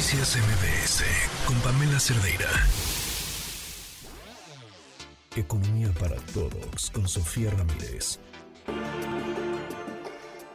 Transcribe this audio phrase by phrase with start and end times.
[0.00, 1.04] Noticias MBS
[1.46, 2.48] con Pamela Cerdeira.
[5.36, 8.18] Economía para todos con Sofía Ramírez.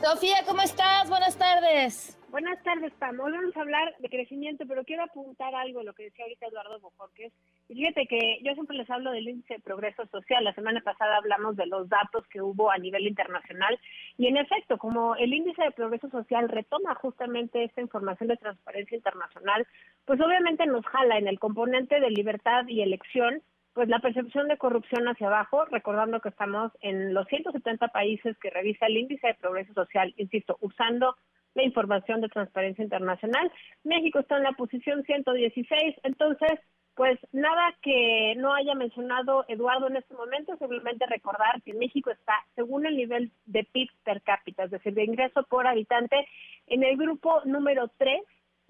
[0.00, 1.08] Sofía, ¿cómo estás?
[1.08, 2.16] Buenas tardes.
[2.28, 3.18] Buenas tardes, Pam.
[3.18, 6.78] Hoy vamos a hablar de crecimiento, pero quiero apuntar algo lo que decía ahorita Eduardo
[6.78, 7.32] Bojorques.
[7.32, 10.44] Y fíjate que yo siempre les hablo del índice de progreso social.
[10.44, 13.78] La semana pasada hablamos de los datos que hubo a nivel internacional.
[14.18, 18.96] Y en efecto, como el índice de progreso social retoma justamente esta información de transparencia
[18.96, 19.66] internacional,
[20.04, 23.42] pues obviamente nos jala en el componente de libertad y elección
[23.74, 28.50] pues la percepción de corrupción hacia abajo, recordando que estamos en los 170 países que
[28.50, 31.16] revisa el índice de progreso social, insisto, usando
[31.54, 33.50] la información de Transparencia Internacional.
[33.84, 36.60] México está en la posición 116, entonces,
[36.94, 42.34] pues nada que no haya mencionado Eduardo en este momento, simplemente recordar que México está,
[42.54, 46.26] según el nivel de PIB per cápita, es decir, de ingreso por habitante,
[46.66, 48.22] en el grupo número 3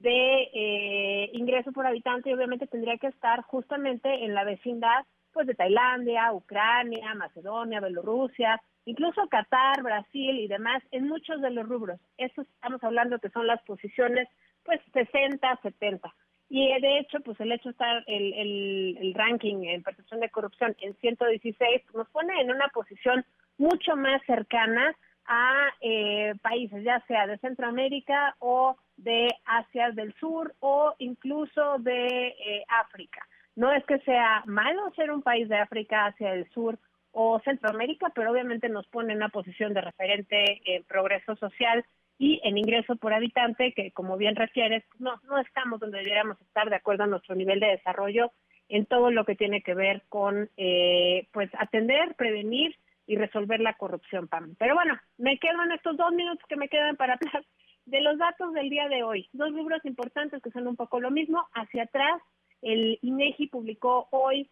[0.00, 5.46] de eh, ingreso por habitante y obviamente tendría que estar justamente en la vecindad pues
[5.46, 12.00] de Tailandia, Ucrania, Macedonia, Bielorrusia, incluso Qatar, Brasil y demás, en muchos de los rubros.
[12.16, 14.28] Eso estamos hablando que son las posiciones
[14.64, 16.12] pues 60, 70.
[16.50, 20.20] Y eh, de hecho, pues el hecho de estar el, el, el ranking en percepción
[20.20, 23.24] de corrupción en 116 pues, nos pone en una posición
[23.58, 30.54] mucho más cercana a eh, países, ya sea de Centroamérica o de Asia del Sur
[30.60, 33.26] o incluso de eh, África.
[33.54, 36.78] No es que sea malo ser un país de África, Asia del Sur
[37.12, 41.84] o Centroamérica, pero obviamente nos pone en una posición de referente en progreso social
[42.18, 46.68] y en ingreso por habitante, que como bien refieres, no, no estamos donde deberíamos estar
[46.68, 48.32] de acuerdo a nuestro nivel de desarrollo
[48.68, 53.74] en todo lo que tiene que ver con eh, pues atender, prevenir y resolver la
[53.74, 54.54] corrupción, Pam.
[54.58, 57.44] Pero bueno, me quedan estos dos minutos que me quedan para hablar
[57.86, 59.28] de los datos del día de hoy.
[59.32, 61.48] Dos libros importantes que son un poco lo mismo.
[61.54, 62.20] Hacia atrás,
[62.60, 64.50] el INEGI publicó hoy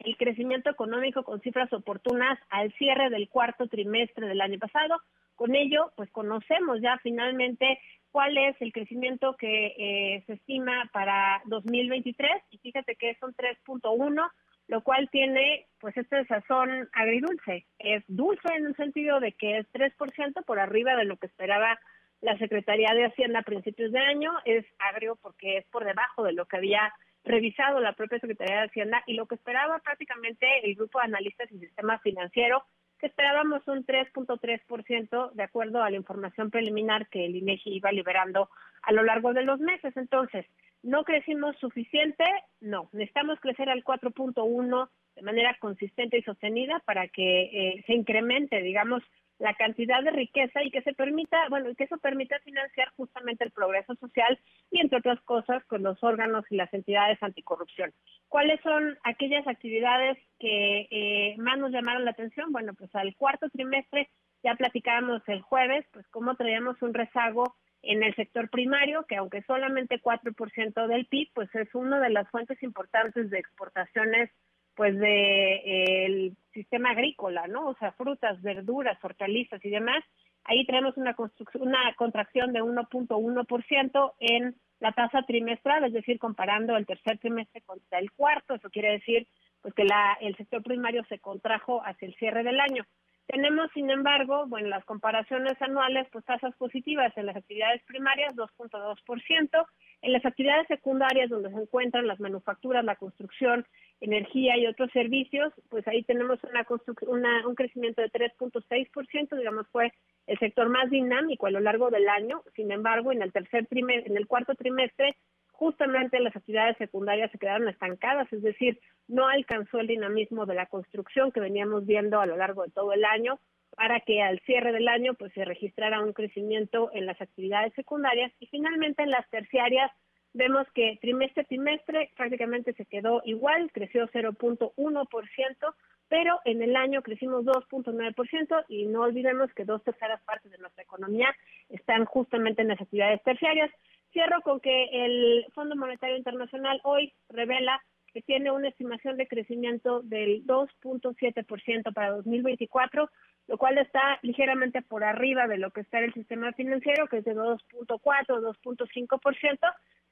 [0.00, 5.00] el crecimiento económico con cifras oportunas al cierre del cuarto trimestre del año pasado.
[5.36, 7.78] Con ello, pues conocemos ya finalmente
[8.10, 14.30] cuál es el crecimiento que eh, se estima para 2023 y fíjate que son 3.1
[14.68, 17.66] lo cual tiene pues este sazón agridulce.
[17.78, 21.78] Es dulce en el sentido de que es 3% por arriba de lo que esperaba
[22.20, 26.32] la Secretaría de Hacienda a principios de año, es agrio porque es por debajo de
[26.32, 26.92] lo que había
[27.24, 31.50] revisado la propia Secretaría de Hacienda y lo que esperaba prácticamente el grupo de analistas
[31.52, 32.64] y sistema financiero,
[32.98, 38.48] que esperábamos un 3.3% de acuerdo a la información preliminar que el INEGI iba liberando
[38.82, 39.96] a lo largo de los meses.
[39.96, 40.46] Entonces,
[40.86, 42.24] ¿No crecimos suficiente?
[42.60, 48.62] No, necesitamos crecer al 4.1 de manera consistente y sostenida para que eh, se incremente,
[48.62, 49.02] digamos,
[49.40, 53.50] la cantidad de riqueza y que se permita, bueno, que eso permita financiar justamente el
[53.50, 54.38] progreso social
[54.76, 57.92] y entre otras cosas con los órganos y las entidades anticorrupción.
[58.28, 62.52] ¿Cuáles son aquellas actividades que eh, más nos llamaron la atención?
[62.52, 64.10] Bueno, pues al cuarto trimestre
[64.42, 69.42] ya platicábamos el jueves, pues cómo traíamos un rezago en el sector primario, que aunque
[69.42, 74.30] solamente 4% del PIB, pues es una de las fuentes importantes de exportaciones
[74.74, 77.68] pues de el sistema agrícola, ¿no?
[77.68, 80.04] O sea, frutas, verduras, hortalizas y demás.
[80.48, 81.16] Ahí tenemos una
[81.54, 87.98] una contracción de 1.1% en la tasa trimestral, es decir, comparando el tercer trimestre contra
[87.98, 89.26] el cuarto, eso quiere decir
[89.62, 92.84] pues que la el sector primario se contrajo hacia el cierre del año.
[93.26, 99.66] Tenemos, sin embargo, bueno, las comparaciones anuales, pues tasas positivas en las actividades primarias, 2.2%,
[100.02, 103.66] en las actividades secundarias donde se encuentran las manufacturas, la construcción,
[104.00, 106.64] energía y otros servicios, pues ahí tenemos una,
[107.08, 109.92] una un crecimiento de 3.6%, digamos, fue
[110.26, 112.42] el sector más dinámico a lo largo del año.
[112.54, 115.16] Sin embargo, en el tercer trimestre, en el cuarto trimestre,
[115.52, 118.78] justamente las actividades secundarias se quedaron estancadas, es decir,
[119.08, 122.92] no alcanzó el dinamismo de la construcción que veníamos viendo a lo largo de todo
[122.92, 123.40] el año
[123.74, 128.32] para que al cierre del año pues se registrara un crecimiento en las actividades secundarias
[128.38, 129.90] y finalmente en las terciarias
[130.32, 135.74] vemos que trimestre a trimestre prácticamente se quedó igual, creció 0.1%,
[136.08, 140.82] pero en el año crecimos 2.9% y no olvidemos que dos terceras partes de nuestra
[140.82, 141.34] economía
[141.68, 143.70] están justamente en las actividades terciarias.
[144.12, 147.82] Cierro con que el Fondo Monetario Internacional hoy revela
[148.12, 153.10] que tiene una estimación de crecimiento del 2.7% para 2024,
[153.48, 157.24] lo cual está ligeramente por arriba de lo que está el sistema financiero, que es
[157.24, 159.58] de 2.4 o 2.5%,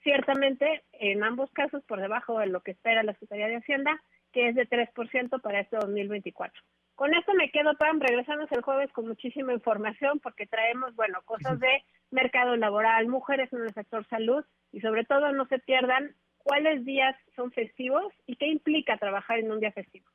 [0.04, 4.00] ciertamente en ambos casos por debajo de lo que espera la Secretaría de Hacienda,
[4.32, 6.62] que es de 3% para este 2024.
[6.94, 11.58] Con esto me quedo, Pam, regresamos el jueves con muchísima información porque traemos, bueno, cosas
[11.58, 16.84] de mercado laboral, mujeres en el sector salud y sobre todo no se pierdan cuáles
[16.84, 20.06] días son festivos y qué implica trabajar en un día festivo.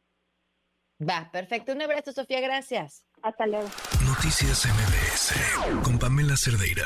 [1.01, 1.74] Va, perfecto.
[1.74, 3.06] Un abrazo, Sofía, gracias.
[3.21, 3.68] Hasta luego.
[4.06, 6.85] Noticias MBS con Pamela Cerdeira.